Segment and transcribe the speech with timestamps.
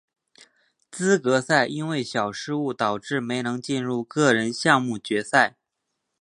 [0.89, 5.57] 资格赛因为小失误导致没能进入个人项目决赛。